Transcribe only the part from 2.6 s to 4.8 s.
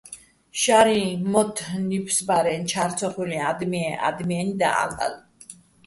ჩა́რ ცო ხილ'უჲნი̆ ა́დმეჼ ადმიენი́ და,